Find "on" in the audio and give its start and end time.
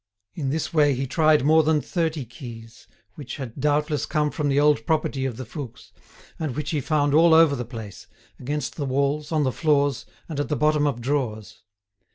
9.31-9.43